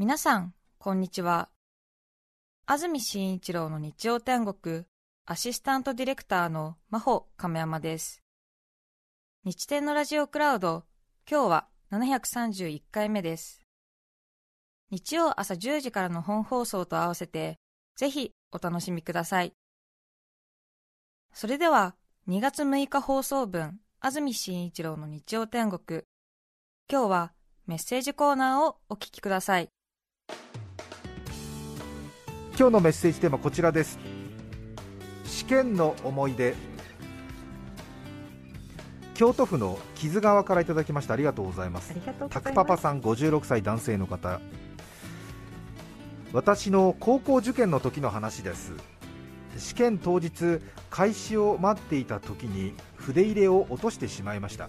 [0.00, 1.48] 皆さん、こんにちは。
[2.66, 4.84] 安住紳一郎の日曜天国、
[5.26, 8.22] アシスタントディレクターの真帆亀山です。
[9.42, 10.84] 日天のラジオクラウド、
[11.28, 13.66] 今日は731回目です。
[14.92, 17.58] 日曜朝10時からの本放送と合わせて、
[17.96, 19.52] ぜひお楽しみください。
[21.32, 21.96] それでは、
[22.28, 26.02] 2月6日放送分、安住紳一郎の日曜天国。
[26.88, 27.32] 今日は
[27.66, 29.68] メッセージコーナーをお聞きください。
[32.58, 34.00] 今日のメッセージテーマこちらです。
[35.24, 36.56] 試験の思い出。
[39.14, 41.14] 京都府の木津川からいただきました。
[41.14, 41.94] ありがとうございます。
[42.30, 44.40] タクパパさん56歳男性の方。
[46.32, 48.72] 私の高校受験の時の話です。
[49.56, 50.58] 試験当日
[50.90, 54.68] 開始を待っていた時に筆入れを落としてしまいました。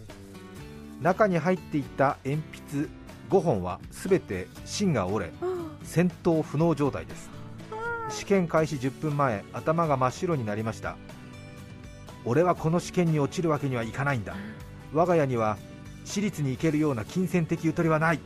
[1.01, 2.98] 中に入っていた鉛筆
[3.29, 5.31] 5本は全て芯が折れ
[5.83, 7.29] 戦闘不能状態です。
[8.09, 10.97] 試験開始10分前頭が真っ白になりました。
[12.25, 14.35] 俺はこの試験に落ちるわけにはいかないんだ。
[14.93, 15.57] 我が家には
[16.05, 18.19] 私立に行けるような金銭的ゆとりはない。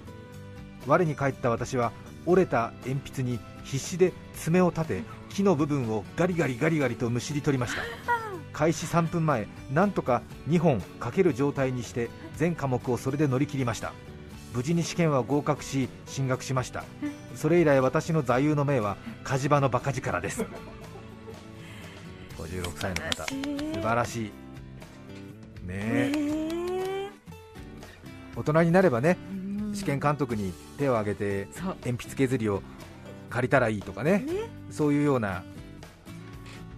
[0.87, 1.91] 我に返った私は
[2.25, 7.81] 折れた鉛筆に必死で爪を立て木の部分をガリガリガリガリとむしり取りました。
[8.53, 13.93] 開始3分前なんとか2本かける状態にして全科目をそれで乗り切りました
[14.53, 16.83] 無事に試験は合格し進学しました。
[17.35, 20.45] それ以来私の座右の銘は火事場のバカ力です。
[22.37, 23.25] 56歳の方。
[23.25, 24.31] 素晴らしい。
[25.65, 27.09] ねえ。
[28.35, 29.17] 大人になればね
[29.73, 31.47] 試験監督に手を挙げて
[31.85, 32.61] 鉛筆削りを
[33.29, 34.25] 借りたらいいとかね。
[34.69, 35.43] そういうような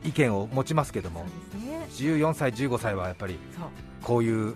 [0.05, 3.39] 意見を持ちますけども、ね、14歳、15歳はやっぱり
[4.03, 4.55] こういう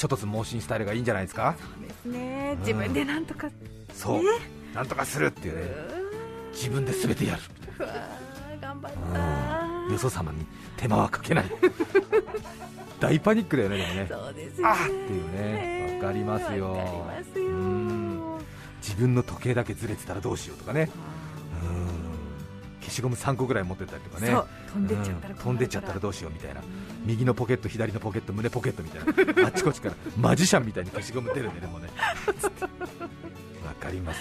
[0.00, 1.54] ちょっとずつ盲信スタイルがいいんじゃないですか？
[1.60, 3.52] そうですね、自分でなんとか、ね、
[3.92, 4.22] そう、
[4.74, 5.70] なんとかするっていうね。
[6.54, 7.42] 自分で全てやる。
[8.62, 8.92] 頑張っ
[9.88, 10.46] たよそ様に
[10.78, 11.44] 手間はかけない。
[12.98, 14.06] 大パニックだよねでもね。
[14.10, 14.66] そうですね。
[14.66, 15.98] あっていうね。
[16.02, 16.78] わかりますよ。
[18.80, 20.88] 自分の時計だけずれてたらどうしようとかね
[22.90, 24.34] 消しゴム3個ぐらい持ってたりとかね。
[24.72, 26.60] 飛んでっちゃったら、飛んでっちゃったらどうしようみたいな。
[27.06, 29.46] 右のポケット左のポケット胸ポケットみたいな。
[29.46, 31.88] あっちこっちからマジシャンみたいに消しゴム出るんででもね。
[33.64, 34.18] わかります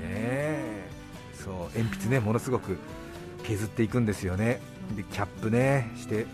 [0.00, 0.88] ね
[1.32, 2.76] そう鉛筆ねものすごく
[3.44, 4.60] 削っていくんですよね。
[4.96, 6.26] でキャップねして。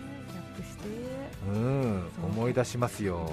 [1.45, 3.29] うん思い出しますよ。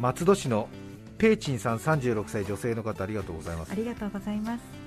[0.00, 0.68] 松戸市の
[1.18, 3.72] ペイチンさん36歳女性の方ありがとうございます。
[3.72, 4.79] ありがとうございます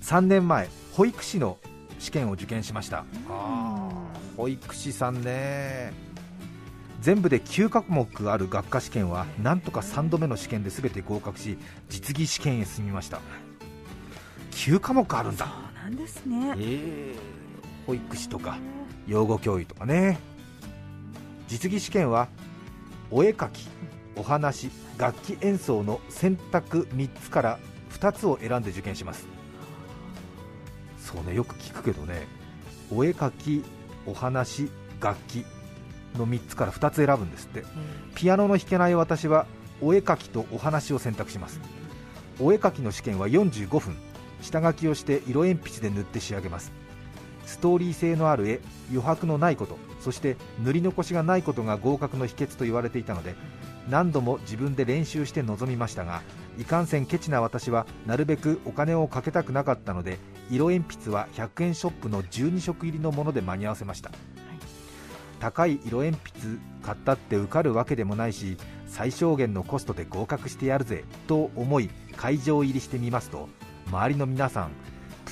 [0.00, 1.58] 3年前保育士の
[1.98, 3.04] 試験を受験しました。
[4.36, 5.92] 保育士さんね。
[7.00, 11.56] 全部で9科目ある学科試験はなんとか3度目の試験で全て合格し
[11.88, 13.20] 実技試験へ進みました。
[14.52, 15.46] 9科目あるんだ。
[15.46, 18.58] そうなんですね、えー、保育士とか
[19.06, 20.18] 養護教諭とかね。
[21.48, 22.28] 実技試験は
[23.10, 23.68] お絵描き
[24.16, 27.58] お話楽器演奏の選択3つから
[27.90, 29.26] 2つを選んで受験します
[31.10, 32.26] そうねよく聞くけどね
[32.92, 33.64] お絵描き
[34.06, 35.44] お話楽器
[36.16, 37.66] の3つから2つ選ぶんですって、うん、
[38.14, 39.46] ピアノの弾けない私は
[39.80, 41.60] お絵描きとお話を選択します。
[42.40, 43.96] お絵描きの試験は45分。
[44.42, 46.72] 下書きをして色鉛筆で塗って仕上げます。
[47.46, 48.60] ストーリー性のある絵
[48.90, 49.78] 余白のないこと。
[50.00, 53.34] そして塗り残しがないことが合格の秘訣と言われていたので
[53.88, 56.22] 何度も自分で練習して臨みましたが
[56.58, 60.18] いかんせんケチな私はなるべくお金をかけたくなかったので
[60.50, 64.18] 色鉛筆は100円ショップの12色入りのもので間に合わせました、はい、
[65.38, 68.56] 高い色鉛筆買ったって受かるわけでもないし
[68.86, 73.48] 最小限のコストで合格してやるぜと思い会場入りしてみますと
[73.88, 74.70] 周りの皆さん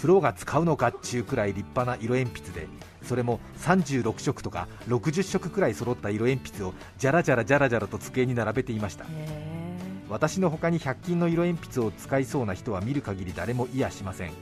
[0.01, 2.69] プロが使うのかっちゅうくらい立派な色鉛筆で
[3.03, 9.07] それも36色とか60色くらい揃った色鉛筆をじゃらじゃらじゃらじゃらと机に並べていました。
[10.09, 14.33] 私の他に100均の色鉛筆を使いそうな人は見る限り誰もいやしません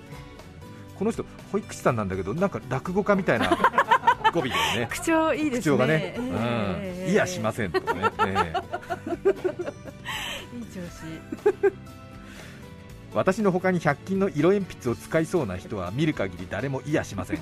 [0.98, 3.50] この人保育士さんなんだけどなんか落語家みたいな
[4.32, 4.88] 語尾だよね。
[4.90, 5.58] 口調いいですね。
[5.60, 8.60] 口調がね、えー、うん、いやしませんとかね、えー、
[10.58, 11.72] いい調子。
[13.14, 17.38] 私の他に100均の色鉛筆を使いそうな人は見る限り誰もいやしません。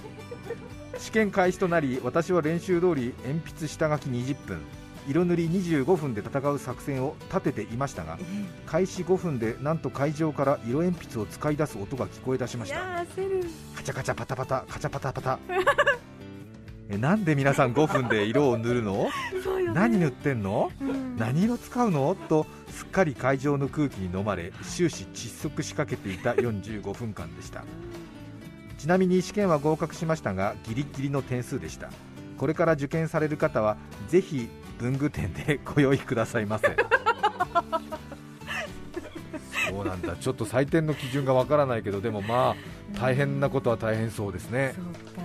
[0.99, 4.61] 試験開始となり私は練習通り鉛筆下書き20分
[5.07, 8.19] 色塗り25分で戦う作戦を立てていましたが、
[8.67, 12.79] 開始5分でなんと会場から色鉛筆を使い出す音が聞こえ出しました。
[13.75, 15.39] カチャカチャパタパタカチャパタパタ。
[16.91, 19.05] えなんで皆さん5分で色を塗るの？
[19.05, 19.11] ね。
[19.73, 20.71] 何塗ってんの？
[20.81, 21.17] うん。
[21.17, 22.15] 何色使うの？
[22.29, 27.65] とすっかり会場の空気に飲まれ終始窒息しかけていた45分間でした。
[28.79, 31.91] ちなみに試験は合格しましたがギリギリの点数でした。
[32.37, 33.77] これから受験される方は
[34.09, 34.49] ぜひ
[34.79, 36.77] 文具店でご用意くださいませ。
[39.69, 40.17] そうなんだ。
[40.17, 44.75] ちょっと採点の基準がわからないけどでもまあ大変なことは大変そうですね。
[44.77, 44.85] そう
[45.15, 45.23] か。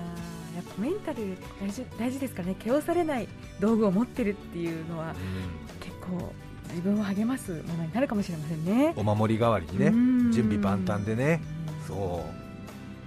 [0.55, 2.55] やっぱメンタル大事大事ですからね。
[2.59, 3.27] 気をされない
[3.59, 5.13] 道具を持ってるっていうのは
[5.79, 6.33] 結構
[6.69, 8.93] 自分を励ますものになるかもしれませんね。
[8.95, 10.31] お守り代わりにねうん。
[10.31, 11.41] 準備万端でね。
[11.87, 12.49] そう。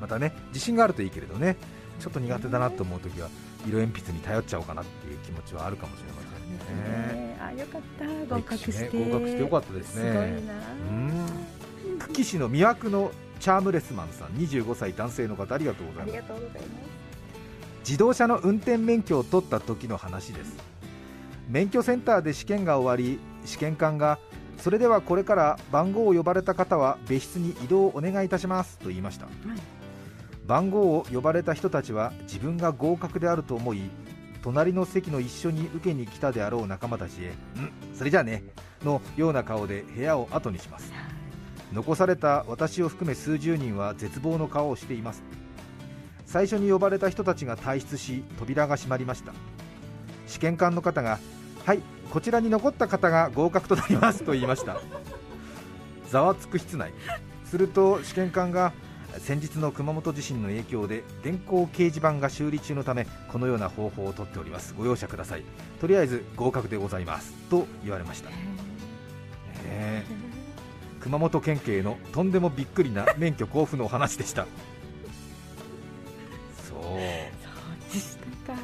[0.03, 1.57] またね自信があるといいけれどね
[2.01, 3.29] ちょっと苦手だなと思うときは
[3.65, 7.39] 色鉛筆に頼っちゃおうかなっていう気持ちはあるかもしれませんねね。
[7.41, 7.81] あよかっ
[8.29, 8.35] た。
[8.37, 10.03] 合格して、ね合格してよかったですね。
[10.03, 10.55] すごいな。
[10.91, 11.99] うん。
[11.99, 16.29] 久喜市の魅惑のチャームレスマンさん25歳男性の方ありがとうござありいます。
[16.29, 16.83] がとうございます。
[17.85, 20.57] 自動車の運転免許を取った時の話です。
[21.49, 24.19] 免許センターで試験が終わり試験官が
[24.59, 29.27] それではこれから番号を呼ばれた方は別室に移動をお願いいたしますと言いました。
[30.47, 33.91] 番号を呼ばれた人たちは自分が合格であると思い
[34.43, 37.29] 隣の席の一緒に受けに来たであろう仲間たちへ
[37.61, 38.43] 「んそれじゃあね」
[38.85, 40.93] のような顔で部屋を後にします。
[41.73, 45.23] 残された私を含め数十人は絶望の顔をしています。
[46.27, 49.33] 最初に呼ばれた人たちが退出し扉が閉まりました。
[50.27, 51.19] 試験官の方が
[51.65, 51.81] 「はい
[52.11, 54.81] こちらに残った方が合格となります」と言いました。
[56.11, 56.93] ざわつく室内。
[57.45, 58.73] すると試験官が
[59.19, 64.75] 先日の熊本地震の影響で電光掲示板が修理中のためこのような方法をとっております。
[64.77, 65.45] ご容赦ください。
[65.81, 68.37] とりあえず合格でございますと言われました、ね
[69.67, 70.05] え
[71.01, 74.47] 熊本県警のとんでもびっくりな免許交付のお話でした。
[76.69, 76.95] そう。
[77.93, 78.17] でし
[78.47, 78.59] たか。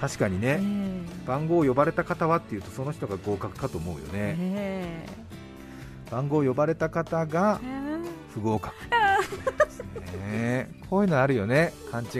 [0.00, 0.58] 確かにね。
[0.58, 0.84] ね
[1.26, 5.06] 番号を呼ばれた方はっていうとその人が合格かと思うよえねね
[6.10, 7.83] 番号を呼ばれた方がえ
[8.34, 8.74] 不合格。
[10.32, 11.72] ねこういうのあるよね。
[11.92, 12.10] 勘違い。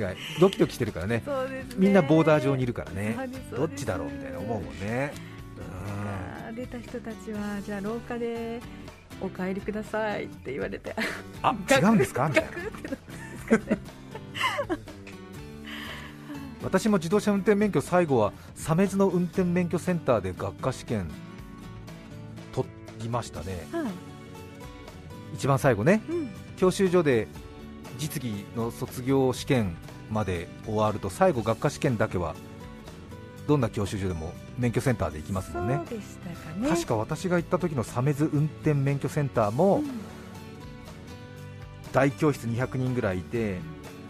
[0.41, 1.23] ドキドキしてるからね。
[1.27, 1.67] ね。
[1.77, 3.17] みんなボーダー上にいるからね。
[3.55, 5.13] どっちだろうみたいな思うもんね。
[5.81, 8.61] あー出た人たちはじゃあ廊下で
[9.21, 10.95] お帰りくださいって言われて。
[11.43, 12.29] あ違うんですか？
[12.29, 12.51] みたいな。
[16.63, 21.11] 私も自動車運転免許最後は鮫洲の運転免許センターで学科試験
[22.53, 22.67] 取
[23.01, 23.67] りましたね。
[23.73, 23.85] はい
[25.35, 26.29] 一番最後ねうん。
[26.57, 27.29] 教習所で
[27.99, 29.77] 実技の卒業試験
[30.11, 32.35] まで終わると最後学科試験だけは
[33.47, 35.77] どんな教習所でも免許センターで行きますもんね。
[35.77, 36.69] ね。
[36.69, 39.91] 確か私が行った時の鮫洲運転免許センターもうん。
[41.93, 43.59] 大教室200人ぐらいいて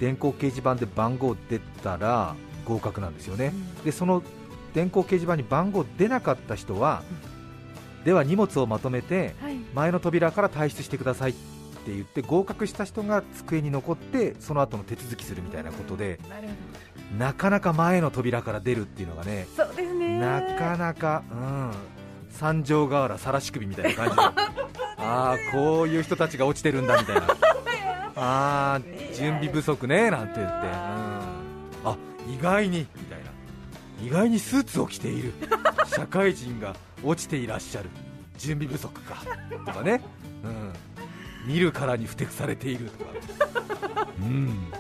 [0.01, 2.35] 電光掲示板で番号出たら
[2.65, 3.53] 合格なんですよね。
[3.85, 4.23] でその
[4.73, 7.03] 電光掲示板に番号出なかった人は
[8.05, 9.57] では荷物をまとめてはい。
[9.75, 16.19] 前の扉から退出してくださいって言って合格した人が机に残ってその後の手続きするみたいなことで
[17.19, 20.19] なかなか前の扉から出るっていうのがねどそうですね。
[20.19, 21.73] なかなか、うん、
[22.31, 24.23] 三条河原晒し首みたいな感じで。
[24.97, 27.23] ああこういう人たちが落ちてるんだみたいな。
[28.17, 28.81] ああ
[29.13, 31.97] 準備不足ねなんて言って、うん、あ
[32.29, 33.25] 意外にみたいな。
[34.05, 35.33] 意外にスーツを着ている
[35.95, 37.91] 社会人が落ちていらっしゃる。
[38.39, 39.23] 準備不足か。
[39.65, 40.01] とかね、
[40.43, 40.73] うん、
[41.47, 44.73] 見るからにふてくされているとか、うん、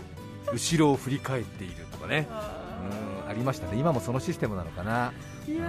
[0.52, 2.28] 後ろを振り返っているとかね、
[3.25, 3.78] うん、ありましたね。
[3.78, 5.12] 今もそのシステムなのかな。
[5.47, 5.64] いや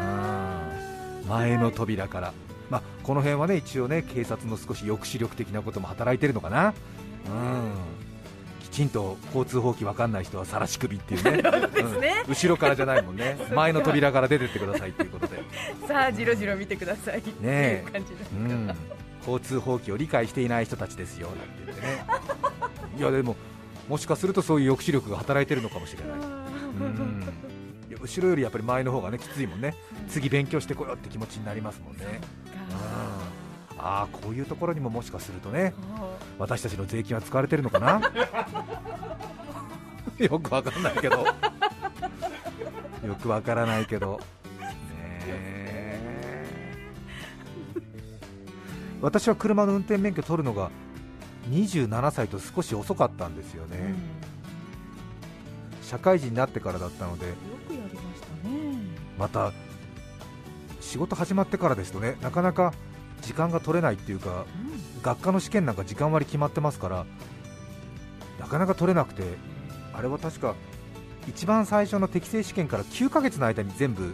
[0.92, 0.96] ー。
[1.28, 2.34] 前の扉から、
[2.70, 6.74] まあ、この辺はね一応ね警察の少し抑止力的なことも働いてるのかな、
[7.28, 7.74] うん、
[8.62, 11.32] きちんと交通法規わかんない人は晒し首っていうね。
[12.00, 12.24] ね。
[12.26, 12.32] うん。
[12.32, 13.38] 後ろからじゃないもんね。
[13.54, 15.35] 前の扉から出てってくださいっていうことで、
[15.88, 17.20] さあじろじろ見てください。
[17.20, 18.38] ってえいう感じですか。
[18.38, 18.76] うん、
[19.20, 22.06] 交通法規を理解していない人たちですよなんて言ってね。
[22.98, 23.36] いやでも
[23.88, 26.18] もしかするとそういう抑止力が働いてるのかもしれない。
[26.18, 27.24] うん。
[27.90, 29.76] いや後ろよりやっぱり前の方がねきついもんね。
[30.10, 32.22] 次勉強してこようって気持ちになりますもんね。
[33.72, 33.78] うん。
[33.78, 35.74] ああこういうところにももしかするとね
[36.40, 38.02] 私たちの税金は使われてるのかな？
[40.18, 41.26] よくわかんないけど。
[43.06, 44.20] よくわからないけど
[49.02, 50.72] 私は車の運転免許取るのが
[51.52, 55.84] 27歳と少し遅かったんですよね、うん。
[55.84, 57.34] 社会人になってからだったのでよ
[57.68, 58.76] くやりましたね。
[59.20, 59.52] また
[60.82, 62.74] 仕事始まってからですとねなかなか
[63.22, 64.46] 時間が取れないっていうか
[65.04, 67.06] 学科の試験なんか時間割決まってますから
[68.40, 69.24] なかなか取れなくて
[69.94, 70.56] あれは確か
[71.28, 74.14] 一番最初の適正試験から9ヶ月の間に全部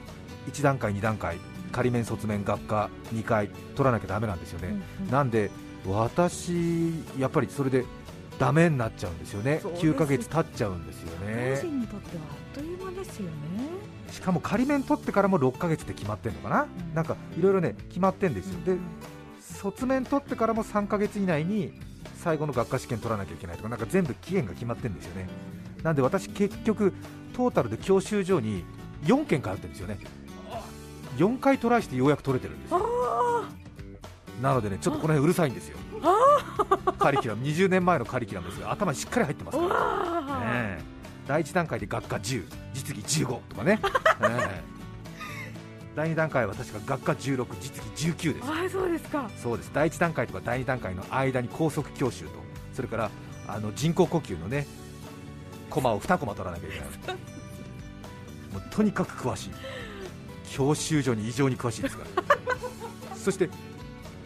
[0.50, 1.38] 1段階、2段階、
[1.72, 4.70] 仮面、卒面、学科2回取らなきゃだめなんですよね、
[5.00, 5.12] うんうん。
[5.12, 5.52] なんで
[5.86, 7.86] 私、やっぱりそれで
[8.40, 9.86] ダメになっちゃうんですよね、そうです。
[9.86, 13.32] 9ヶ月経っちゃうんですよ個ね、人にとってはあっという間ですよね。
[14.12, 16.96] しかも仮面取ってからも6ヶ月って決まってるのかな、うん。
[16.96, 18.78] なんかいろいろね決まってるんですよ、で
[19.40, 21.74] 卒面取ってからも3ヶ月以内に
[22.18, 25.28] 最後の学科試験取らなきゃいけないとか、なんか全部期限が決まってるんですよね。
[25.82, 26.94] なんで私、結局、
[27.34, 28.64] トータルで教習所に
[29.06, 29.98] 4件通ってるんですよね、
[31.18, 32.80] 4回トライしてようやく取れてるんですよ、
[34.42, 35.78] なのでねちょっとこの辺うるさいんですよ、
[37.00, 40.46] カリキュラム、20年前のカリキュラムですが、頭にしっかり入ってますから、わね
[40.80, 40.82] え
[41.28, 43.80] 第1段階で学科10、実技15とかね、
[44.22, 44.72] ええ。
[45.96, 48.50] 第2段階は確か学科16、実技19です。
[48.50, 49.30] あそうですか。
[49.38, 49.72] そうです。
[49.74, 52.32] 第1段階とか第2段階の間に高速教習と。
[52.74, 53.12] それから
[53.48, 54.66] あの人工呼吸のね
[55.70, 56.88] コマを2コマ取らなきゃいけない。
[58.54, 59.52] もうとにかく詳しい
[60.52, 63.16] 教習所に異常に詳しいですから。
[63.16, 63.50] そして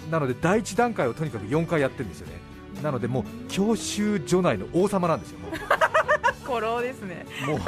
[0.10, 2.34] なので第1段階をとにかく4回やってるんですよね。
[2.84, 5.50] なのでもう教習所内の王様なんですよも
[6.44, 7.26] 古老 ですね。
[7.44, 7.60] うもう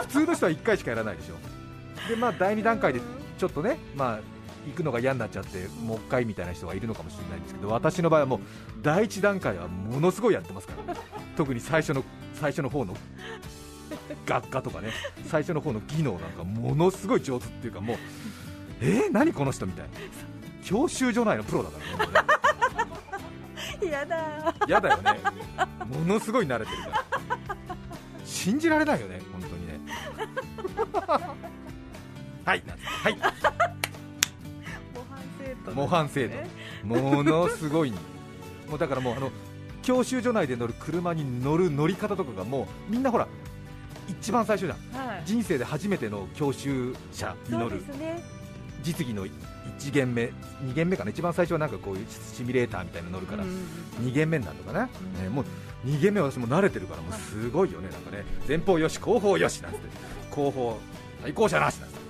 [0.00, 1.34] 普通の人は1回しかやらないでしょ。
[2.08, 3.00] でまあ第2段階で
[3.38, 4.20] ちょっとね、まあ、
[4.66, 8.40] 行くのが嫌になっちゃって、もう一回みたいな人がいるのかもしれないんですけど、私の場合はもう
[8.82, 10.96] 第一段階はものすごいやってますから、
[11.36, 12.94] 特に最初の最初の方の
[14.26, 14.90] 学科とかね、
[15.26, 17.96] 最初の方の技能なんか、ものすごい上手っていうか、もう、
[18.80, 19.90] えー、何この人みたいな、
[20.64, 22.98] 教習所内のプロだからね、も
[23.82, 24.54] うねやだ。
[24.66, 25.20] 嫌だよね、
[25.86, 27.04] ものすごい慣れてるから、
[28.24, 29.80] 信じられないよね、本当にね。
[32.44, 32.62] はい、
[33.02, 33.16] はい。
[35.74, 36.44] 模範生徒。
[36.84, 37.94] ものすごいん
[38.68, 39.30] もうだからもうあの
[39.82, 43.28] 教習所内で乗る車に乗る乗り方とかがもうみんなほら
[44.08, 45.06] 一番最初じゃん。
[45.08, 45.22] はい。
[45.24, 47.76] 人生で初めての教習車に乗る。
[47.98, 48.22] ね。
[48.82, 49.30] 実技の1
[49.92, 50.24] 限目
[50.62, 51.10] 2限目かな。
[51.10, 53.44] 一番最初はなんかこういうシミュレーターみたいなの乗るから。
[53.44, 53.56] うんうん
[54.02, 55.22] 2限目になるのかな、うん。
[55.22, 55.44] ねもう
[55.86, 57.88] 2限目は私も慣れてるからもうすごいよね。
[57.90, 59.88] なんかね前方よし後方よしなんつって。
[60.30, 60.78] 後方
[61.22, 62.04] 対向車なしなんつって。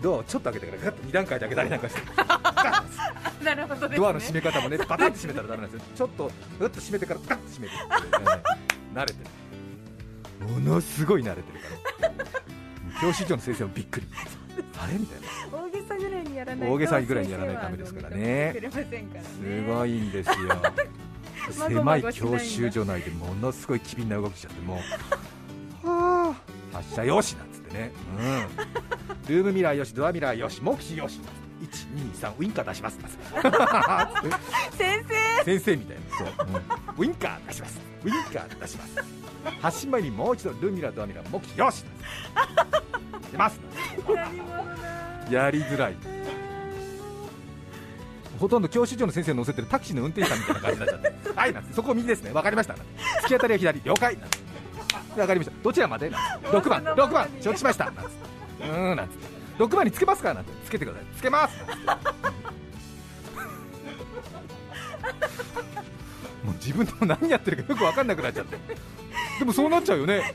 [0.00, 2.02] ドアをちょっと開けてからガッと2段階で開けたりなんかして。
[3.44, 3.96] なるほどね。
[3.96, 8.42] ドアの閉め方もね、バタッと閉めたらダメなんですよ、ちょっとぐっと閉めてからガッと閉めて、ね、
[8.94, 9.30] 慣れてる、
[10.40, 11.58] ものすごい慣れてる
[12.00, 12.14] から、
[13.00, 14.06] 教師長の先生もびっくり、
[14.80, 14.94] あれ？
[14.94, 18.70] みたいな、大げさぐらいにやらないと大げさぐらいにやらないとダメですからね。
[19.40, 20.34] すごいんですよ、
[21.68, 24.80] 狭い教習所内でものすごい機敏な動きしちゃって、も
[25.84, 26.34] う、は
[26.72, 31.20] あ、発射よしなんつってね、うん、ルームミラーよし、ドアミラーよし、目視よし。
[31.58, 31.66] 1、
[32.14, 32.98] 2、3、ウインカー出します。
[34.78, 35.44] 先生。
[35.44, 36.02] 先生みたいな。
[36.16, 37.02] そう、うん。
[37.02, 37.80] ウインカー出します。
[38.04, 39.17] ウインカー出します
[39.60, 41.84] 発信前にもう一度ルミラドアミラ目標よし
[43.32, 43.60] 出ます。
[45.30, 45.96] やりづらい。
[48.38, 51.30] ほとんど教習所の先生乗せてるタクシーの運転手さんみたいな感じになっちゃって。
[51.38, 51.74] はいなんて。
[51.74, 52.32] そこ右ですね。
[52.32, 52.74] わかりました。
[52.74, 52.78] 突
[53.26, 53.82] き当たりは左。
[53.84, 54.38] 了解なんて
[55.20, 55.56] わかりました。
[55.62, 56.08] どちらまで？
[56.08, 56.46] なんて。
[56.46, 56.84] 6番。
[56.84, 57.28] 6番。
[57.40, 57.86] 承知しました。
[57.86, 59.26] なんつうーんなんつって。
[59.58, 60.52] 6番につけますかなんて。
[60.64, 61.06] つけてください。
[61.16, 61.56] つけます。
[61.84, 61.98] なん
[66.44, 68.56] もう自分でも何やってるかよく分かんなくなっちゃって。
[69.38, 70.34] でもそうなっちゃうよね。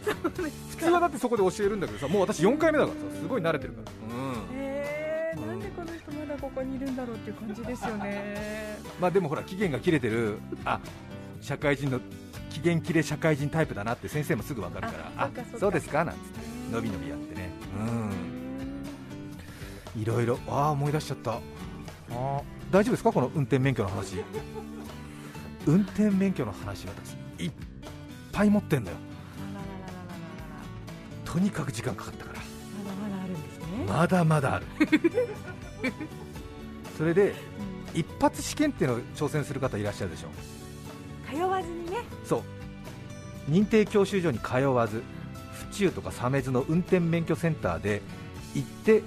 [0.70, 4.16] 普通はだってそこで教えるんだけどさもう私4回目だからさすごい慣れてるから。
[4.16, 4.36] うん。
[4.54, 8.78] えー、なんでこの人まだここにいるんだろうっていう感じですよね。
[9.00, 10.80] まあでもほら期限が切れてるあ
[11.42, 12.00] 社会人の
[12.50, 15.30] 期限切れ社会人タイプだなって先生もすぐ分かるからあ
[15.60, 16.40] そうですかなんつって
[16.72, 17.50] 伸び伸びやってね。
[19.96, 20.02] うん。
[20.02, 21.32] いろいろああ思い出しちゃった。
[21.34, 22.42] あー
[22.72, 23.12] 大丈夫ですか？
[23.12, 24.18] この運転免許の話
[25.66, 27.52] 運転免許の話私いっ
[28.32, 28.98] ぱい持ってんのよ。
[31.26, 32.40] とにかく時間かかったから。
[32.84, 34.66] まだまだあるんですね、まだまだある。
[36.98, 40.28] それでうん一発試験っていうのを挑戦する方いらっしゃるでしょ。
[41.32, 41.98] 通わずにね。
[42.26, 42.38] そ
[43.48, 43.52] う。
[43.52, 45.04] 認定教習所に通わず
[45.70, 48.02] 府中とか鮫洲の運転免許センターで
[48.56, 49.04] 行って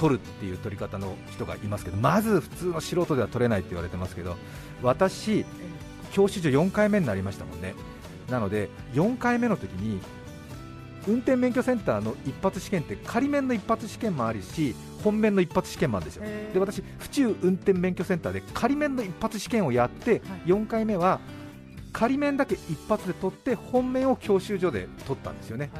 [0.00, 4.34] 取るっていう取り方の人がいますけどまず普通の素人では取れないって言われてますけど
[4.82, 5.44] 私
[6.10, 7.74] 教習所4回目になりましたもんね。
[8.30, 10.00] なので4回目の時に
[11.06, 16.22] 運転免許センターの一発試験って仮免の一発試験もあるし本免の一発試験もあるんですよ。
[16.24, 16.48] え。
[16.50, 20.20] ーで私、府中運転免許センターで仮免の一発試験をやって、はい。
[20.46, 21.20] 4回目は
[21.92, 25.70] 仮免だけ一発で取って本免を教習所で取ったんですよね、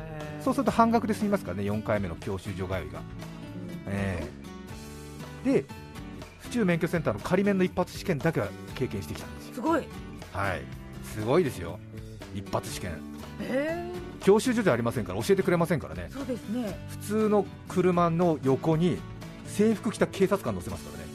[0.41, 3.01] そうすると半額で済みますからね、4回目の教習所通いが。
[3.87, 4.29] うんえ
[5.45, 5.53] え。
[5.53, 5.65] で、
[6.41, 9.85] 府中免許センターの仮免の一発試験だけは経験してきたんですよ、すごい。
[10.33, 10.63] はい、
[11.05, 11.79] すごいですよ、
[12.35, 12.93] 一発試験、
[13.41, 16.09] へ教習所じゃありませんから教えてくれませんからね。
[16.11, 16.79] ーそうですね。
[16.91, 18.99] 普通の車の横に
[19.47, 21.11] 制服着た警察官乗せますからね。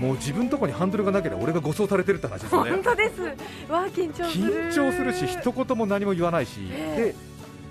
[0.00, 2.70] もう自分のとこにハンドルがなければ俺が護送されてるって話ですよね。
[2.82, 3.22] 本当です。
[3.70, 4.70] わあ緊張する。
[4.70, 7.14] 緊張するし一言も何も言わないし、え。
[7.14, 7.14] で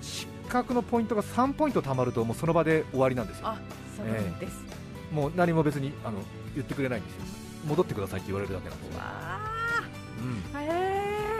[0.02, 3.48] 失格のポイントが3ポイント貯まるともうその場で終わりなんですよ。
[3.48, 3.58] あ
[4.06, 4.64] そうなんです、
[5.12, 6.18] もう何も別にあの
[6.54, 7.20] 言ってくれないんですよ。
[7.66, 9.38] 戻ってくださいって言われるだけなんですよ、わ
[10.22, 11.30] うん、あへ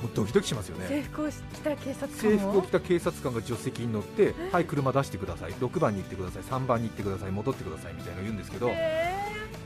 [0.00, 0.88] もうドキドキしますよえね。
[0.88, 9.14] 制服を着た警察官制服をも着た警察官が助手席に乗って、はい、車出してください、6番に行ってください、3番に行ってください、戻ってくださいみたいなのを言うんですけど、へ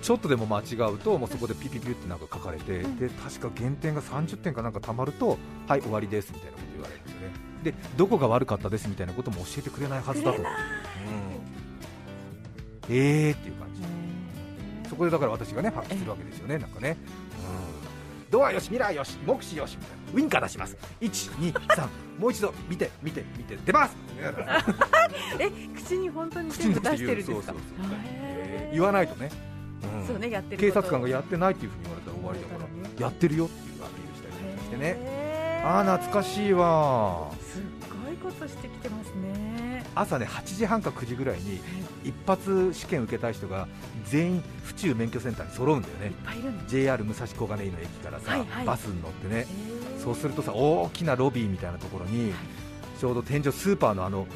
[0.02, 2.96] ちょっとでも間違うと、もうそこでピピピってなんか書かれて、うん。
[2.98, 10.46] で確か減点が30点かなんかたまると、はい、終わりですみたいなこと言われるんですよね、でどこが悪かったですみたいなことも教えてくれないはずだと、うん、
[12.88, 16.96] えーっていう感じ、えそこでだから私がね発揮するわけですよね、なんかね、
[18.20, 21.88] うん、ドアよし、ミラーよし、目視よしみたいな、ウインカー出します、1、2、3、
[22.18, 23.96] もう一度見て、見て、見て、出ます。
[25.38, 27.54] え口に本当に口全部出に出ししててるんですか？
[28.72, 29.30] 言わないとね、
[30.00, 30.06] うん。
[30.06, 32.94] そうねやってる警察官がやってないっていうふうに言われたら終わりだから、ね。
[32.98, 35.66] やってるよっていうアピールしたりしてね、へー。
[35.66, 37.62] ああ、懐かしいわ、すっ
[38.04, 39.84] ごいことしてきてますね。
[39.94, 41.60] 朝ね8時半か9時ぐらいに
[42.06, 43.66] 一発試験受けたい人が
[44.04, 46.12] 全員府中免許センターに揃うんだよね。
[46.68, 48.64] JR 武蔵小金井の駅からさ、はいはい。
[48.64, 49.46] バスに乗ってね、
[49.98, 52.32] そうするとさ大きなロビーみたいなところに、
[53.00, 54.26] ちょうど天井スーパーのあの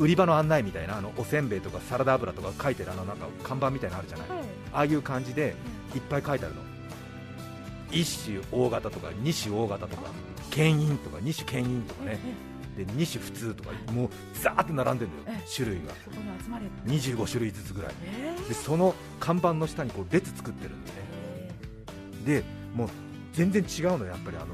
[0.00, 4.38] 売り場の案内みたいなあのおせんべいとかサラダ油とか書いてるあのなんか看板みたいなのあるじゃない、はい。
[4.72, 5.54] ああいう感じで
[5.94, 6.62] いっぱい書いてあるの。
[7.92, 10.10] 一種大型とか二種大型とか
[10.50, 12.18] 牽引とか二種牽引とかね
[12.76, 15.92] で二種普通とかもうザーって並んでるんだよえ種類が。
[16.04, 17.92] そこに集まれる25種類ずつぐらい。
[18.04, 21.02] えーでその看板の下にこう列作ってるんだよね。
[22.26, 22.88] えでもう
[23.32, 24.46] 全然違うのよやっぱりあの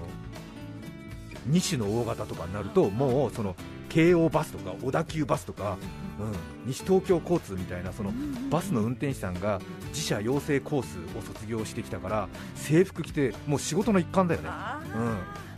[1.48, 3.56] 2種の大型とかになるともうその
[3.90, 5.76] 京王バスとか小田急バスとか、
[6.18, 6.32] うん、
[6.64, 8.12] 西東京交通みたいなその
[8.48, 14.48] バスの運転手さんが自社養成コースを卒業してきたから制服着てもう仕事の一環だよね。
[14.50, 14.80] あ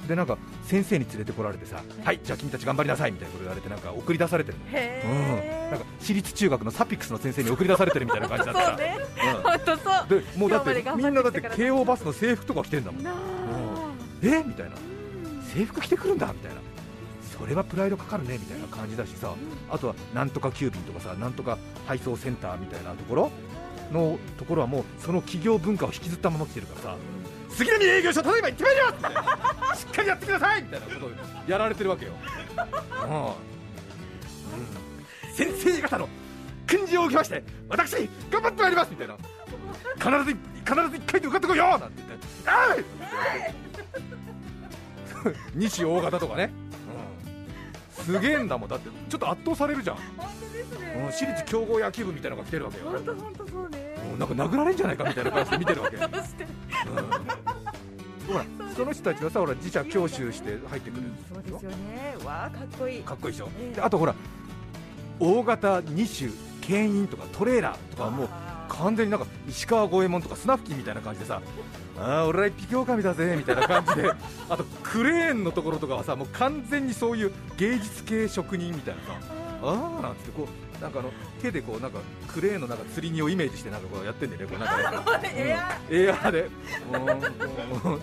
[0.03, 4.59] うん、でなんか先生に連れてこられてさ、はい、じゃあ君たち頑張りなさいみたいなこと言われてなんか送り出されてる
[5.05, 8.97] うん、なんか私立中学のサピックスの先生に送り出されてるみたいな感じだったそうね。
[9.37, 9.43] うん。
[9.43, 10.21] 本当そう。
[10.21, 13.03] でもうだってみんなだって京王バスの制服とか着てんだもん。
[13.03, 13.15] なあ。
[14.23, 14.43] え？
[14.43, 14.77] みたいな。
[15.55, 16.61] 制服着てくるんだみたいな
[17.43, 19.35] それはプライドかかるねみたいな感じだしさ
[19.69, 23.33] あとはなんとか急便とかさなんとか配送センターみたいなところ
[23.91, 26.97] のところはもうその企業文化を引きずったまま来てるからさ
[27.49, 29.75] 杉並営業所例えば行ってまいりますみたいな。
[29.75, 31.11] しっかりやってくださいみたいなことを
[31.49, 32.13] やられてるわけよ、
[33.09, 33.27] うん。
[33.27, 33.33] うん、
[35.35, 36.09] 先生方の
[36.69, 39.17] 訓示を受けまして私頑張ってまいりますみたいな。
[39.97, 42.27] 必ず必ず一回で受かってこいよなんて言って。
[42.47, 42.85] あい
[45.55, 46.62] 西大 型とかね、うん、
[48.03, 48.69] すげえんだもん。
[48.69, 53.97] だってちょっと圧倒されるじゃん、本当ですうん、ね私立強豪野球部みたいなのが来てるわけよ、本当本当そうね。
[54.13, 56.47] うんなんか殴られんじゃないかみたいな感じで見てるわけ、うんどうして
[58.29, 58.45] ほら
[58.77, 62.17] その人たちはさほら自社教習して入ってくるそうですよね。
[62.25, 63.03] わあかっこいい。
[63.03, 63.77] かっこいいでしょ、ええ。
[63.77, 64.15] であとほら
[65.19, 68.67] 大型2種牽引とかトレーラーとかはもうあ。
[68.69, 71.43] 完全になんか石川五右衛門とかスナフキンみたいな感じでさ
[71.99, 74.11] あー俺ら一匹狼だぜみたいな感じで。
[74.49, 79.09] あとクレーンのところとかはさもう完全にそういう芸術系職人みたいなさ
[79.63, 80.03] あー。
[80.03, 82.01] なんつってこうなんかあの手でこうなんか
[82.33, 85.19] クレーンのなんか釣り荷をイメージしてなんかこうやってんだよねこうなんか。
[85.23, 86.41] ねーエアエアーで。
[86.43, 87.81] うーん。
[87.81, 88.01] こう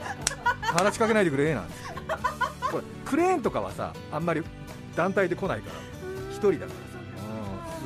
[0.61, 2.71] 話しかけないでくれなんつって。
[2.71, 4.43] これクレーンとかはさあんまり
[4.95, 5.75] 団体で来ないから
[6.31, 6.75] 一人だからさ。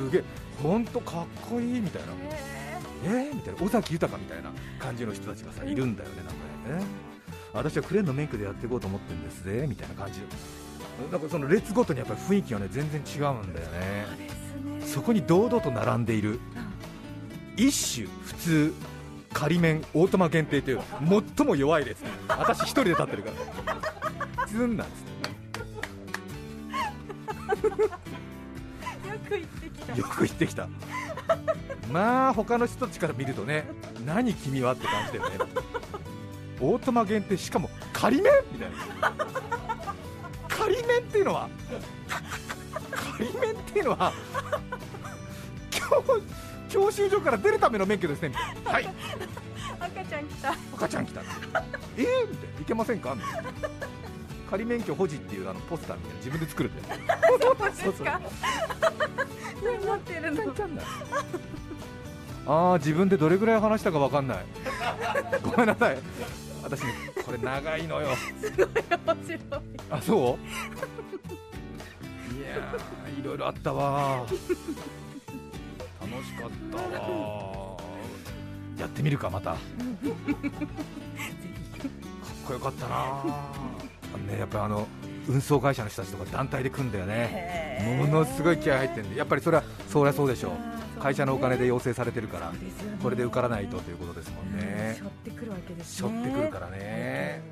[0.00, 0.10] うん。
[0.10, 0.24] すげえ。
[0.62, 2.08] 本当かっこいいみたいな
[3.04, 3.62] えー、みたいな。
[3.62, 6.78] 尾崎豊みたいな感じの人たちがさいるんだよねなん。
[6.78, 6.86] かね。
[7.52, 10.20] 私はクレーンの免許でやっていこうと思ってるんですぜみたいな感じ
[11.12, 14.06] なんかその列ごとにやっぱり雰囲気がね全然違うんだよね。
[14.84, 16.40] そこに堂々と並んでいる。
[17.56, 18.74] 一種普通
[19.32, 20.80] 仮面オートマ限定という
[21.36, 22.02] 最も弱い列。
[22.28, 23.30] 私一人で立ってるか
[23.66, 24.46] ら。
[24.46, 25.04] ズンなんつ
[29.04, 29.96] よく言ってきた。
[29.96, 30.68] よく言ってきた
[31.90, 33.66] まあ他の人たちから見るとね
[34.04, 35.38] 何君はって感じだよね。
[36.60, 39.12] オートマ限定しかも仮面みたいな。
[40.48, 41.48] 仮面っていうのは
[43.18, 44.12] 仮面っていうのは
[45.70, 45.82] 教
[46.68, 48.32] 教習所から出るための免許ですね。
[48.64, 48.88] はい。
[49.78, 50.52] 赤ちゃん来た。
[50.74, 51.20] 赤ちゃん来た。
[51.20, 52.60] えー、みたいな。
[52.60, 53.14] いけませんか？
[53.14, 53.50] みたいな。
[54.50, 56.16] 仮免許保持っていうあのポスターみたいな。
[56.18, 57.00] 自分で作るんだよ。
[57.74, 58.20] そうですか。
[59.62, 60.42] 何持ってるの？
[62.46, 64.38] ああ自分でどれぐらい話したかわかんない。
[65.42, 65.98] ごめんなさい。
[66.62, 66.92] 私ね
[67.24, 68.08] これ長いのよ。
[68.40, 68.72] すごい面
[69.24, 69.40] 白い。
[69.90, 70.20] あそう？
[72.36, 74.24] いやーいろいろあったわ。
[76.00, 76.82] 楽しかったわ。
[78.78, 79.52] やってみるかまた。
[79.52, 79.60] かっ
[82.46, 83.24] こよかったな。
[84.32, 84.86] ねやっぱりあの
[85.28, 87.96] 運送会社の人たちとか団体で組んだよね。
[87.98, 89.16] ものすごい気合入ってるんで。
[89.16, 90.52] やっぱりそれはそりゃそうでしょう
[91.04, 92.50] 会社のお金で要請されてるから
[93.02, 94.96] これで受からないとということですもんね。
[94.98, 97.42] しょってくるわけですしょねってくるからね。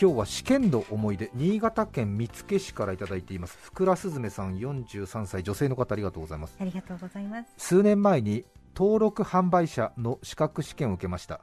[0.00, 3.58] 今日は試験の思い出新潟県見附市からいただいています。
[3.60, 6.56] 福良すずめさん43歳女性の方ありがとうございます。
[6.60, 7.48] ありがとうございます。
[7.56, 8.44] 数年前に
[8.76, 11.40] 登録販売者の資格試験を受けました。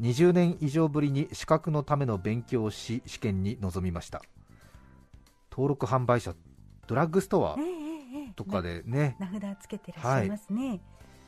[0.00, 4.22] 20年以上ぶりに資格のための勉強をし試験に臨みました
[5.52, 6.34] 登録販売者
[6.86, 10.80] ドラッグストアええええとかでね名札つけてらっしゃいますね、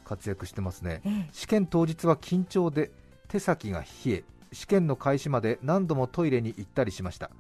[0.05, 1.03] 活躍してますね。
[1.05, 1.29] ええ。
[1.33, 2.91] 試験当日は緊張で
[3.29, 7.31] 手先が冷え試験の開始まで何度もトイレに行ったりしました。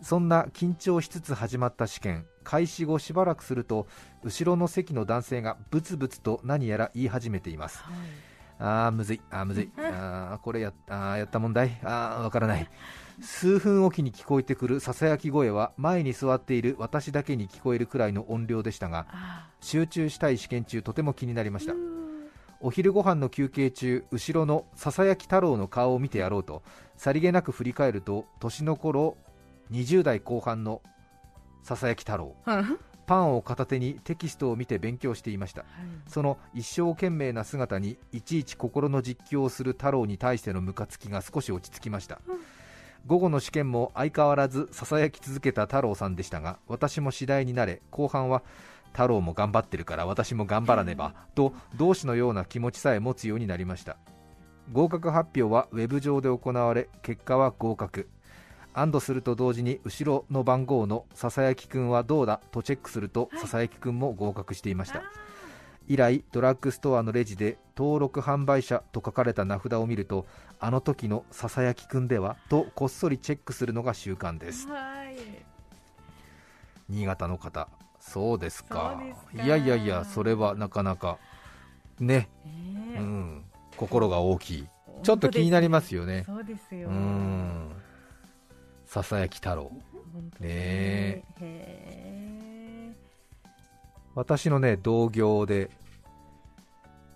[0.00, 3.86] そんな緊張しつつ始まった試験開始後しばらくすると
[4.24, 7.78] 後ろの席の男性がブツブツと何やら言い始めています。
[7.82, 7.94] はい。
[8.58, 9.72] あーむずいあーむずい。
[9.76, 12.68] あー これやあーやった問題あーわからない
[13.20, 21.74] 数分おきに聞こえてくるささやき声は前に座っている私だけに聞こえるくらいの音量でしたがあ集中したい試験中とても気になりました。
[22.64, 26.62] お昼ご飯の休憩中後ろのささやき太郎の顔を見てやろうと
[26.96, 29.16] さりげなく振り返ると年の頃
[29.72, 30.80] 20代後半の
[31.62, 32.36] ささやき太郎。
[32.46, 32.78] うん。
[33.04, 35.62] パンを片手にテキストを見て勉強していました。
[35.62, 35.70] はい。
[36.08, 42.20] その一生懸命な姿にいちいち心の実況をする太郎に対してのムカつきが少し落ち着きました。
[42.28, 42.36] うん
[43.06, 48.42] 午後の試験も相変わらずささやき続けた太郎さんでしたが私も次第になれ後半は
[48.92, 53.96] 太郎も頑張ってるから私も頑張らねばと同志のような気持ちさえ持つようになりました。
[54.70, 58.08] 合格発表はウェブ上で行われ結果は合格。
[58.74, 62.40] 安堵すると同時に後ろの番号のささやきくんはどうだ？
[62.52, 63.40] とチェックするとはい。
[63.40, 65.00] ささやきくんも合格していました。
[65.00, 65.02] あ
[65.88, 70.26] 以来ドラッグストアのレジで登録販売者と書かれた名札を見ると
[70.60, 72.36] あの時のささやきくんでは？
[72.48, 74.68] とこっそりチェックするのが習慣です。
[74.68, 75.16] はい。
[76.88, 77.68] 新潟の方
[78.00, 79.00] そうですか。
[79.34, 81.18] いやいやいやそれはなかなか
[81.98, 82.98] ね、ねえ。
[82.98, 83.44] うん、
[83.76, 84.68] 心が大きい。
[85.02, 86.24] ちょっと気になりますよね。
[86.26, 86.88] そうですよ。
[86.88, 87.72] うん。
[88.86, 89.72] ささやき太郎。
[90.40, 91.81] ねへえ
[94.14, 95.70] 私のね同業で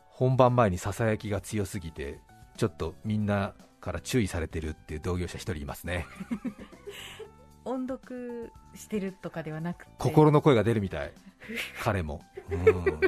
[0.09, 2.21] 本番前にささやきが強すぎて
[2.57, 6.07] ちょっとみんなから注意されてるっていう同業者一人いますね。
[7.65, 9.93] 音読してるとかではなくて。
[9.99, 11.13] 心の声が出るみたい。
[11.83, 13.01] 彼も、うん、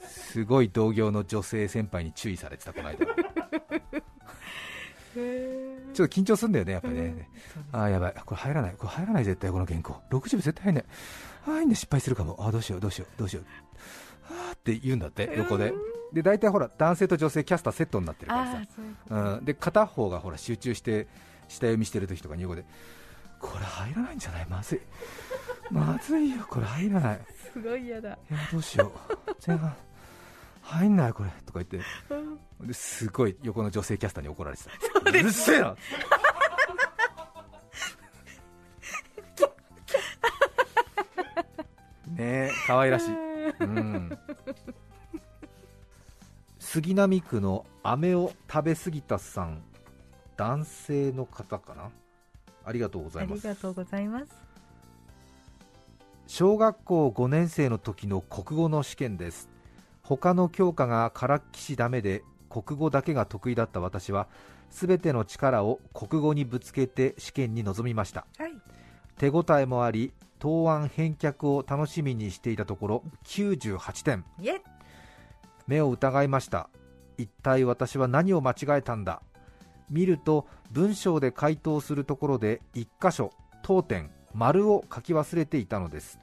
[0.00, 3.04] すごい同業の女性先輩に注意されてたこの間。
[3.04, 3.14] ちょっ
[5.16, 7.28] へと緊張するんだよねやっぱりね、
[7.72, 8.14] うんあーやばい。
[8.24, 8.74] これ入らない。
[8.76, 10.00] これ入らない絶対この原稿。
[10.10, 10.84] 60秒絶対入んない
[11.46, 12.36] あーいいんだ失敗するかも。
[12.38, 13.44] あーどうしようどうしようどうしよう。
[14.28, 15.72] あーって言うんだって横で。
[16.12, 18.62] で大体ほら男性と女性キャスターセットになってるからさ。
[19.10, 21.06] ううん、で片方がほら集中して
[21.48, 22.64] 下読みしてる時とかに横で
[23.40, 24.46] これ入らないんじゃない？
[24.48, 24.80] まずい。
[25.70, 27.20] まずいよこれ入らない。
[27.52, 28.10] すごい嫌だ。
[28.10, 28.92] いやどうしよ
[29.28, 29.32] う。
[29.46, 29.74] 前半
[30.62, 31.30] 入んないこれ。
[31.44, 31.80] とか言って。
[32.66, 34.70] ですごい横の女性キャスターに怒られてた。
[35.10, 35.76] うるせえな
[42.06, 43.14] ねえ可愛らしい。
[43.60, 44.18] うん。
[46.58, 49.62] 杉並区の飴を食べ過ぎたさん
[50.36, 51.90] 男性の方かな？
[52.64, 53.42] ありがとうござあいます。
[53.48, 54.26] りがとうございます。
[56.26, 59.48] 小学校5年生の時の国語の試験です。
[60.02, 64.28] 他の教科がからっきしダメで国語だけが得意だった私は
[64.70, 68.26] 全ての力を国語にぶつけて試験に臨みました。
[68.36, 68.52] はい
[69.18, 74.24] 手応えもあり答案返却を楽しみにしていたところ98点。
[75.66, 76.68] 目を疑いました。
[77.18, 79.22] 一体私は何を間違えたんだ？
[79.90, 86.18] 見ると文章で回答するところで1箇所当点丸を書き忘れていたのです。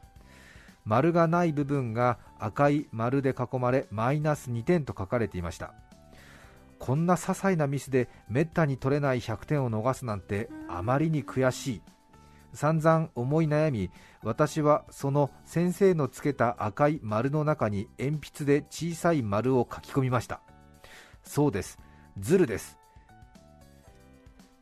[0.86, 5.74] 丸がない部分が赤い丸で囲まれマイナス2点と書かれていました。
[6.78, 11.82] こんな些細なミスでめったに取れない100点を逃すなんてあまりに悔しい
[12.54, 13.90] 散々思い悩み
[14.22, 20.42] 私はその先生のつけた赤い丸の中に鉛筆で小さい丸を書き込みました。
[21.24, 21.80] そうです。
[22.20, 22.78] ズルです。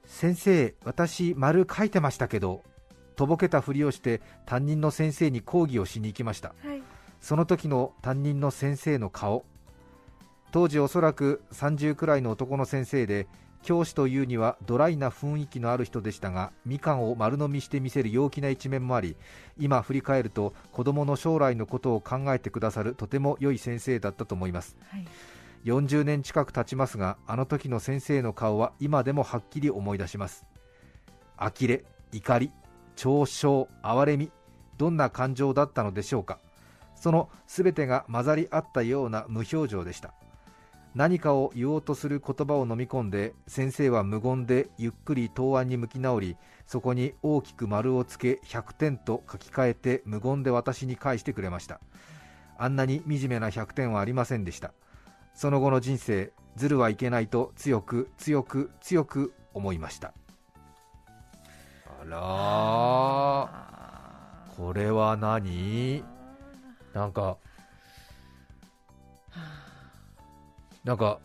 [0.05, 2.63] 先生私丸書いてましたけど
[3.15, 6.55] とぼけたふりをして担任の先生に講義をしに行きました。
[6.63, 6.81] はい。
[7.19, 9.45] その時の担任の先生の顔。
[10.51, 13.27] 当時おそらく30くらいの男の先生で
[13.63, 19.15] 教師というにはドライな雰囲気のある人でしたがみかんを丸飲みしてみせる陽気な一面もあり
[19.57, 24.77] 今振り返ると子供の将来のことを考えてくださるとても良い先生だったと思います。
[24.89, 25.05] はい。
[25.65, 30.45] 40年近く経ちますがあの時の先生の顔は今でもはっきり思い出します。
[31.37, 32.51] 呆れ怒り
[32.95, 34.31] 嘲笑哀れみ
[34.77, 36.39] どんな感情だったのでしょうか。
[37.01, 40.13] その全てが混ざり合ったような無表情でした
[40.93, 46.35] 何かを言おうとする言葉を飲み込んで先生は無言でゆっくり答案に向き直り
[46.67, 51.79] そこに大きく丸をつけ100点と書き換えて無言で私に返してくれました。
[52.57, 54.73] あんなに惨めな100点はありませんでした。
[55.33, 60.13] その後の人生ずるはいけないと強く強く強く思いました。
[61.85, 63.49] あら
[64.55, 66.03] これは何？
[66.93, 67.37] なんか
[70.83, 71.19] なんか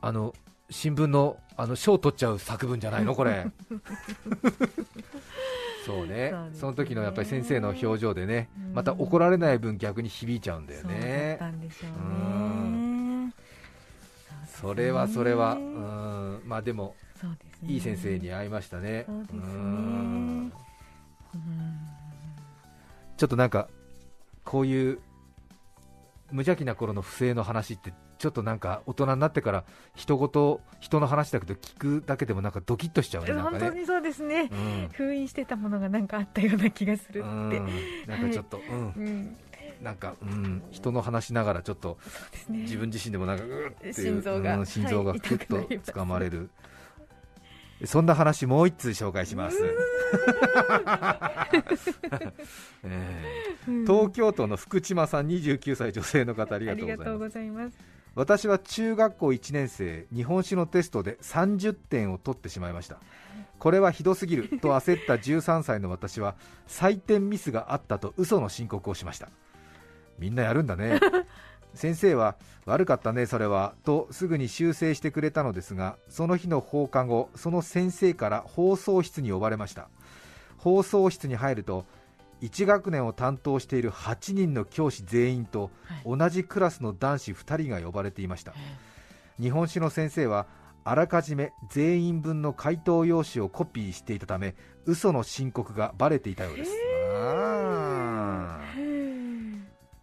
[0.00, 0.34] あの
[0.70, 3.14] 新聞のあの賞取っちゃう作文じゃないの？
[3.14, 3.46] これ。
[5.84, 6.30] そうね。
[6.30, 6.50] ね。
[6.52, 8.74] その時のやっぱり先生の表情でねうん。
[8.74, 11.38] また怒られない分逆に響いちゃうんだよね。
[14.60, 16.94] それはそれは、うん、まあでも、
[17.62, 17.72] ね。
[17.74, 19.06] いい先生に会いましたね。
[23.16, 23.68] ちょっとなんか、
[24.44, 25.00] こういう
[26.30, 33.40] 無邪気な頃の不正の話って、ちょっとなんか大人になってから、人ごと、人の話だけど聞くだけでもなんかドキッとしちゃうね、ね。
[33.40, 34.50] 本当にそうですね。
[34.52, 34.88] うん。
[34.92, 37.28] 封印してたものがなんかあったような気がするって。
[37.28, 37.50] うん。
[38.06, 39.36] なんかちょっと、うん、うん。
[39.82, 41.98] なんか、うん、人の話しながらちょっと
[42.48, 42.62] ね。
[42.62, 46.50] 自分自身でもなんかうーっていう心臓がうん心臓がはいキュッと掴まれる、
[47.84, 49.58] そんな話もう一通紹介します、
[53.86, 62.98] 東京都の福島さん29歳女性の方ありあがとうございます私は中学校1年生日本史のテストで30点を取ってしまいました。
[63.60, 66.34] これはひどすぎる と焦った13歳の私は
[66.66, 69.28] 採点ミスがあったと嘘の申告をしました。
[70.18, 70.98] みんなやるんだね。
[71.74, 72.34] 先生は
[72.66, 79.88] 悪かったねそれはとすぐに修正してくれたのですがその日の放課後その先生から放送室に呼ばれました。
[80.56, 81.86] 放送室に入ると
[82.40, 86.18] 1学年を担当している8人の教師全員とはい。
[86.18, 88.54] 同じクラスの男子2人が呼ばれていました。
[89.40, 90.46] 日本史の先生は
[90.84, 94.54] あらかじめ全員分の回答用紙をコピーしていたため
[94.86, 96.72] 嘘の申告がバレていたようです。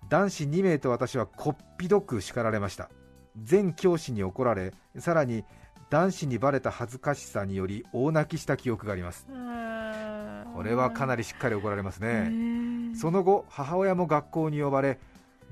[0.08, 2.90] 男子2名と私はこっぴどく叱られました。
[3.42, 5.44] 全教師に怒られさらに
[5.90, 9.28] 男子にバレた恥ずかしさにより大泣きした記憶があります。
[10.56, 12.30] これはかなりしっかり怒られますね。
[12.30, 15.00] ねその後母親も学校に呼ばれ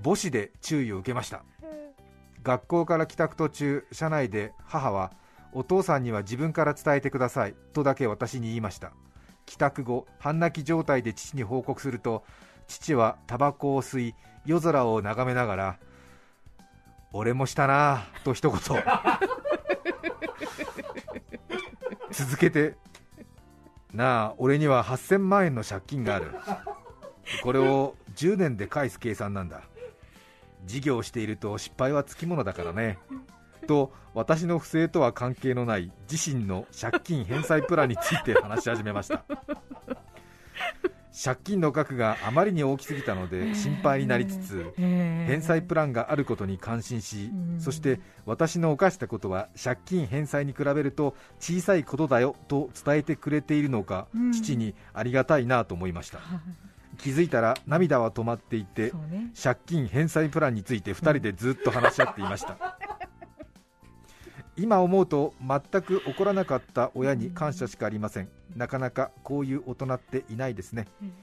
[0.04, 1.44] 母子で注意を受けました。
[2.42, 5.12] 学校から帰宅途中車内で母は
[5.54, 8.92] お父さんには自分から伝えてくださいとだけ私に言いました。
[9.46, 12.24] 帰宅後半泣き状態で父に報告すると
[12.68, 14.16] 父はタバコを吸い
[14.46, 15.78] 夜空を眺めながら
[17.12, 18.60] 俺もしたなぁと一言
[22.14, 22.76] 続けて。
[23.94, 26.32] なあ俺には8000万円の借金がある。
[27.44, 29.62] これを10年で返す計算なんだ。
[30.66, 32.98] 事業をしていると失敗はつきものだからね。
[33.68, 39.24] と私の不正とは関係のない自身の借金返済プランについて話し始めました。
[41.14, 47.60] 借金の額があまりに大きすぎたので心配になりつつ返済プランがあることに感心しうん。
[47.60, 54.34] そして私の犯したことは借金返済に比べると小さいことだよと伝えてくれているのかうん。
[54.34, 56.20] 父にありがたいなと思いました。
[56.98, 58.94] 気づいたら涙は止まっていて
[59.42, 62.78] 借金返済プランについて2人でずっと話し合っていました
[64.56, 68.30] 今思うと全く怒らなかった親に感謝しかありません。
[68.56, 70.88] なかなかこういう大人っていないですね。
[71.02, 71.14] うん。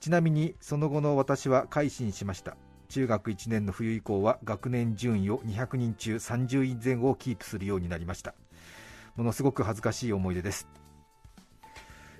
[0.00, 2.56] ちなみにその後の私は改心しました。
[2.88, 8.34] 中学1年の冬以降は学年順位を200人中30位前後をキープするようになりました。
[9.16, 10.68] ものすごく恥ずかしい思い出です。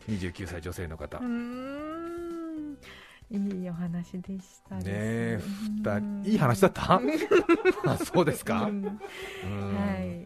[0.08, 1.20] 29歳女性の方。
[3.30, 5.40] いいお話でしたねえ
[5.82, 6.30] だ二人。
[6.32, 7.00] いい話だった？
[7.86, 8.62] あそうですか？
[8.64, 10.21] はい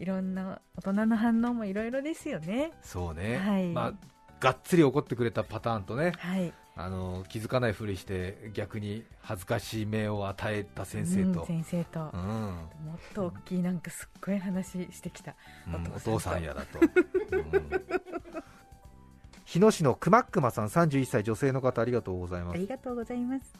[0.00, 2.72] いろんな大人の反応もいろいろですよね。
[2.82, 3.68] そうね、はい。
[3.68, 3.92] まあ、
[4.40, 6.14] がっつり怒ってくれたパターンとね。
[6.18, 6.52] はい。
[6.74, 11.40] あの気づかないふりして逆に恥ずかしい目を与えた先生と。
[11.40, 12.20] うん、先生と、うん。
[12.20, 15.34] もっと大きいなんかすっごい話してきた。
[15.68, 16.84] うんおお父父さんやだと、う
[17.38, 17.70] ん。
[19.44, 22.54] 日野市のくまっくまさん31歳女性の方ありがとうございます。
[22.54, 23.52] ありがとうございます。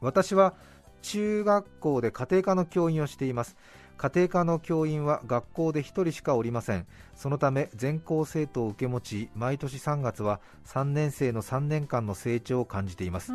[0.00, 0.54] 私は
[1.02, 3.56] 中学校で家庭科の教員をしています
[3.96, 6.86] 家庭科の教員は学校で1人しかおりません。
[7.14, 13.32] そのため全校生徒を受け持ち毎年3月は3年生の3年間の成長を感じています。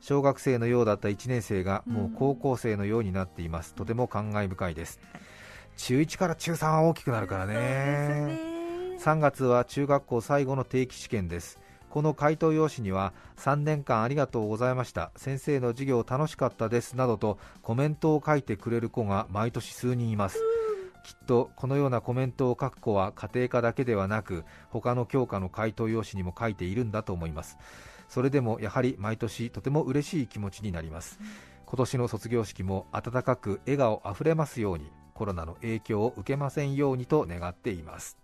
[0.00, 3.74] 小学生のようだった1年生がもう高校生のようになっています。
[3.74, 5.00] とても感慨深いです。
[5.76, 8.56] 中1から中3は大きくなるからね。
[8.98, 15.10] 3月は中学校最後の定期試験ですこの回答用紙には3年間ありがとうございました。
[15.16, 16.96] 先生の授業楽しかったです。
[16.96, 20.42] などとコメントを書いてくれる子が毎年数人います。
[21.04, 27.58] きっとこのようなコメントを書く子は家庭科だけではなく他の教科の回答用紙にも書いているんだと思います。
[28.08, 31.20] それでもやはり毎年とても嬉しい気持ちになります。
[31.64, 38.18] 今年の卒業式も温かく笑顔あふれますようにコロナの影響を受けませんようにと願っています。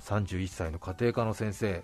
[0.00, 1.82] 31歳の家庭科の先生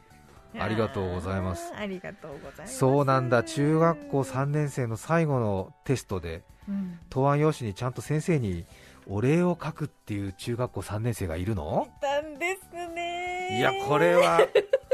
[0.58, 1.72] ありがとうございます。
[1.76, 2.78] ありがとうございます。
[2.78, 3.42] そうなんだ。
[3.42, 8.66] 中学校3年生の最後のテストで、うん、答案用紙にちゃんと先生に
[9.06, 11.86] お礼を書くっていう中学校3年生がいるの？
[11.88, 13.58] いたんですね。
[13.58, 14.40] いやこれは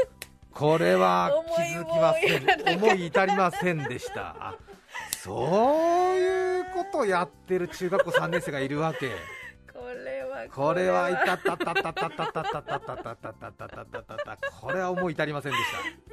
[0.53, 2.77] これは気づきません。
[2.77, 4.55] 思い至りませんでした。
[5.17, 9.11] そういうことやってる中学校3年生がいるわけ
[10.53, 11.09] これは。
[11.09, 15.63] いたったたたたたたたたたたたたたたたたこれは思い至りませんでし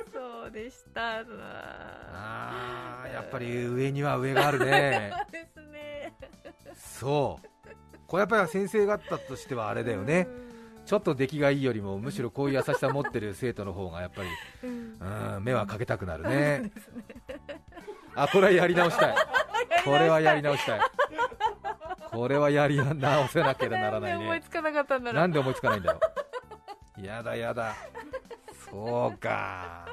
[0.05, 6.15] たそうでしたああやっぱり上には上があるねですね
[6.75, 7.49] そう
[8.07, 10.29] これやっぱり先生方としてはあれだよね
[10.87, 14.29] ちょっと出来がいいよりもむしろこういう優しさを持ってる生徒の方がやっぱり
[14.63, 16.71] うん目はかけたくなるね
[18.15, 19.15] あこれはやり直したい
[19.85, 20.81] これはやり直したい
[22.15, 24.25] これはやり直せなければならないね。
[24.25, 26.01] 思いつかなかったんだなんで思いつかないんだよ
[27.03, 27.75] やだやだ。
[28.71, 29.87] そうか。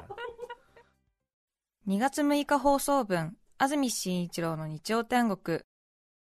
[1.88, 5.60] 2月6日放送分安住紳一郎の日曜天国。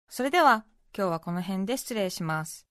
[0.07, 2.67] それでは今日はこの辺で失礼します。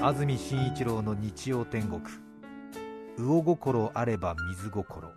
[0.00, 2.00] 安住紳一郎の日曜天国。
[3.18, 5.08] 魚心あれば水心。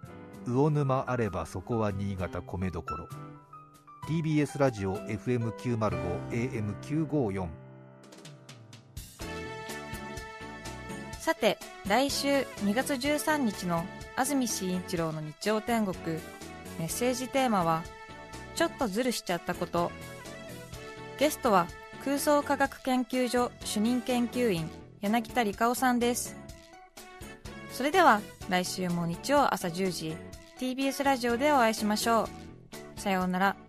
[0.45, 3.07] 魚沼あればそこは新潟米どころ
[4.09, 7.47] TBS ラジオ FM905 AM954
[11.19, 15.95] さて来週2月13日の安住紳一郎の日曜天国。
[16.79, 17.83] メッセージテーマは
[18.55, 19.91] 「ちょっとズルしちゃったこと」
[21.19, 21.67] ゲストは
[22.03, 26.35] 空想科学研究所主任研究員柳田理香さんです。
[27.71, 30.17] それでは来週も日曜朝10時
[30.57, 32.27] TBS ラジオでお会いしましょ
[32.97, 32.99] う。
[32.99, 33.68] さようなら。